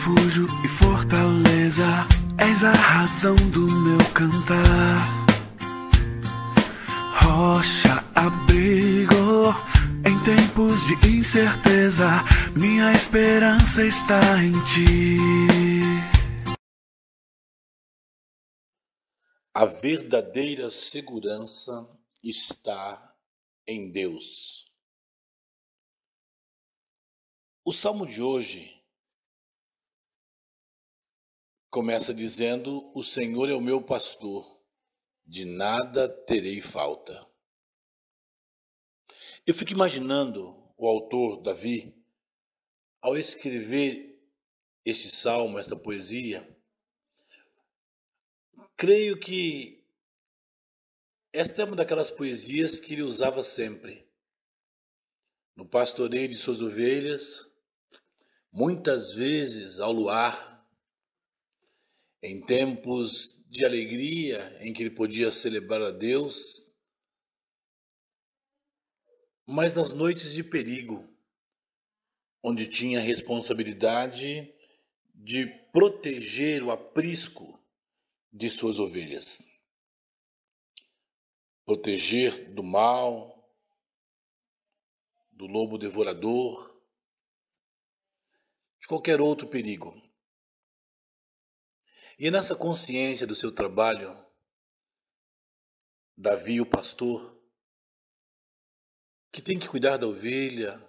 [0.00, 1.84] refúgio e fortaleza,
[2.38, 5.26] és a razão do meu cantar.
[7.22, 9.52] Rocha, abrigo,
[10.06, 12.24] em tempos de incerteza,
[12.56, 15.18] minha esperança está em ti.
[19.52, 21.86] A verdadeira segurança
[22.22, 23.14] está
[23.66, 24.64] em Deus.
[27.62, 28.79] O salmo de hoje
[31.70, 34.60] começa dizendo: O Senhor é o meu pastor,
[35.24, 37.26] de nada terei falta.
[39.46, 41.94] Eu fico imaginando o autor, Davi,
[43.00, 44.20] ao escrever
[44.84, 46.46] este salmo, esta poesia,
[48.76, 49.84] creio que
[51.32, 54.08] esta é uma daquelas poesias que ele usava sempre.
[55.54, 57.48] No pastoreio de suas ovelhas,
[58.50, 60.49] muitas vezes ao luar,
[62.22, 66.70] em tempos de alegria em que ele podia celebrar a Deus,
[69.46, 71.08] mas nas noites de perigo,
[72.42, 74.54] onde tinha a responsabilidade
[75.14, 77.60] de proteger o aprisco
[78.32, 79.42] de suas ovelhas.
[81.64, 83.50] Proteger do mal,
[85.32, 86.80] do lobo devorador,
[88.80, 90.09] de qualquer outro perigo.
[92.22, 94.14] E nessa consciência do seu trabalho,
[96.14, 97.34] Davi, o pastor,
[99.32, 100.86] que tem que cuidar da ovelha,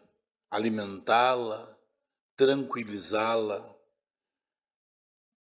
[0.50, 1.80] alimentá-la,
[2.36, 3.73] tranquilizá-la,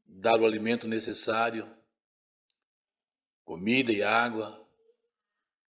[0.05, 1.65] dar o alimento necessário,
[3.45, 4.69] comida e água,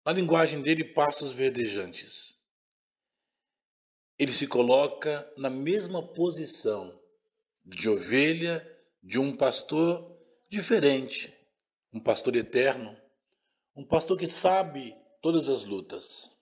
[0.05, 2.39] na linguagem dele, pastos verdejantes.
[4.19, 7.01] Ele se coloca na mesma posição
[7.65, 8.74] de ovelha
[9.05, 11.31] de um pastor diferente,
[11.93, 12.99] um pastor eterno,
[13.75, 16.35] um pastor que sabe todas as lutas.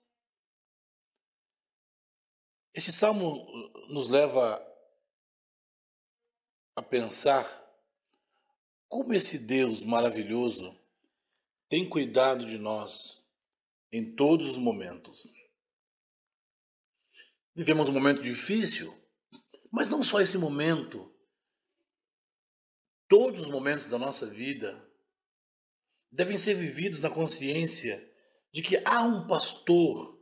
[2.72, 4.66] Esse salmo uh, nos leva
[6.74, 7.44] a pensar
[8.88, 10.74] como esse Deus maravilhoso
[11.68, 13.28] tem cuidado de nós
[13.92, 15.28] em todos os momentos.
[17.54, 18.98] Vivemos um momento difícil,
[19.70, 21.13] mas não só esse momento
[23.16, 24.90] Todos os momentos da nossa vida
[26.10, 28.12] devem ser vividos na consciência
[28.52, 30.20] de que há um pastor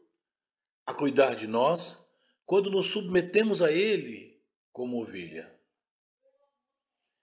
[0.84, 1.96] a cuidar de nós
[2.44, 4.38] quando nos submetemos a ele
[4.70, 5.58] como ovelha.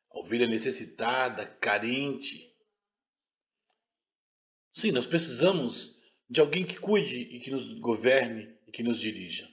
[0.09, 2.51] A ovelha necessitada, carente.
[4.73, 9.47] Sim, nós precisamos de alguém que cuide e que nos governe e que nos dirija.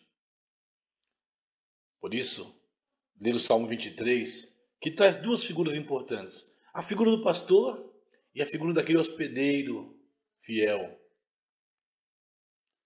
[2.00, 2.58] Por isso,
[3.20, 4.55] ler o Salmo 23
[4.86, 7.92] que traz duas figuras importantes: a figura do pastor
[8.32, 9.98] e a figura daquele hospedeiro
[10.40, 10.96] fiel.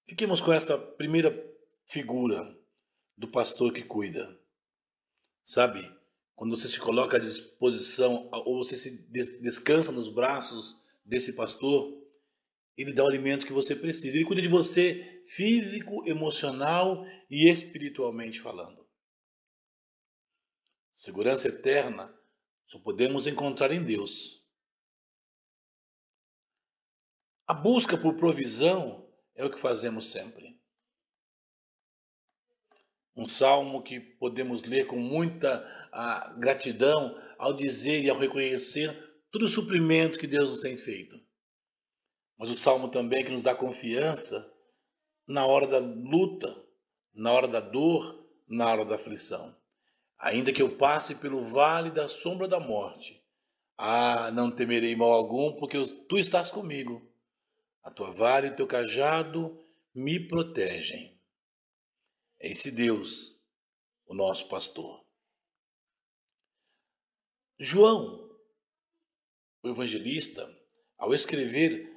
[0.08, 1.30] Fiquemos com esta primeira
[1.86, 2.58] figura
[3.18, 4.34] do pastor que cuida.
[5.44, 5.94] Sabe,
[6.34, 9.06] quando você se coloca à disposição ou você se
[9.42, 12.02] descansa nos braços desse pastor,
[12.78, 14.16] ele dá o alimento que você precisa.
[14.16, 18.79] Ele cuida de você físico, emocional e espiritualmente falando.
[20.92, 22.14] Segurança eterna
[22.66, 24.44] só podemos encontrar em Deus.
[27.46, 30.60] A busca por provisão é o que fazemos sempre.
[33.16, 38.94] Um salmo que podemos ler com muita ah, gratidão ao dizer e ao reconhecer
[39.32, 41.20] todo o suprimento que Deus nos tem feito.
[42.38, 44.48] Mas o salmo também que nos dá confiança
[45.26, 46.56] na hora da luta,
[47.12, 49.59] na hora da dor, na hora da aflição.
[50.20, 53.24] Ainda que eu passe pelo vale da sombra da morte,
[53.78, 57.10] ah, não temerei mal algum, porque tu estás comigo.
[57.82, 59.58] A tua vara e o teu cajado
[59.94, 61.18] me protegem.
[62.38, 63.40] É esse Deus,
[64.06, 65.02] o nosso pastor.
[67.58, 68.30] João,
[69.62, 70.46] o evangelista,
[70.98, 71.90] ao escrever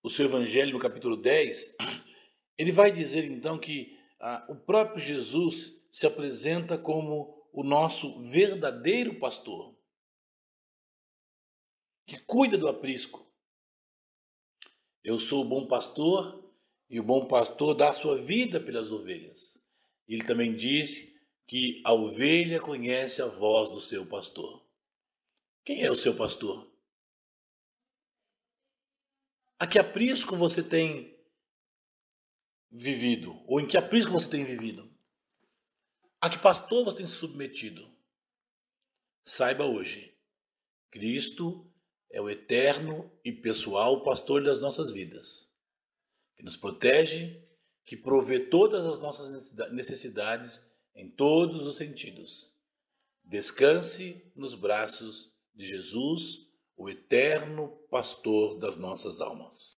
[0.00, 1.74] o seu evangelho no capítulo 10,
[2.56, 9.18] ele vai dizer então que ah, o próprio Jesus se apresenta como o nosso verdadeiro
[9.18, 9.74] pastor,
[12.06, 13.26] que cuida do aprisco.
[15.02, 16.44] Eu sou o bom pastor
[16.88, 19.62] e o bom pastor dá a sua vida pelas ovelhas.
[20.06, 21.14] Ele também diz
[21.46, 24.64] que a ovelha conhece a voz do seu pastor.
[25.64, 26.70] Quem é o seu pastor?
[29.58, 31.18] A que aprisco você tem
[32.70, 33.42] vivido?
[33.46, 34.88] Ou em que aprisco você tem vivido?
[36.20, 37.88] A que pastor você tem se submetido?
[39.22, 40.12] Saiba hoje,
[40.90, 41.70] Cristo
[42.10, 45.54] é o eterno e pessoal pastor das nossas vidas,
[46.36, 47.40] que nos protege,
[47.84, 52.52] que provê todas as nossas necessidades em todos os sentidos.
[53.22, 59.76] Descanse nos braços de Jesus, o eterno pastor das nossas almas.